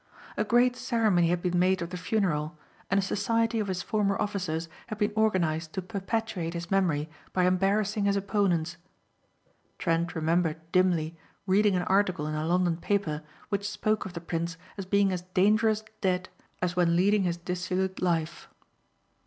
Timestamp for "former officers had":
3.83-4.97